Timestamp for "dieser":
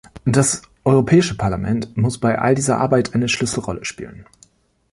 2.55-2.79